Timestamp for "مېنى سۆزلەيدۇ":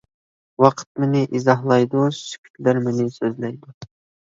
2.89-3.79